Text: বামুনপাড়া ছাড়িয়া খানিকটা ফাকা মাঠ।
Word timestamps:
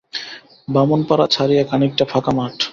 বামুনপাড়া 0.67 1.25
ছাড়িয়া 1.27 1.63
খানিকটা 1.63 2.05
ফাকা 2.05 2.31
মাঠ। 2.31 2.55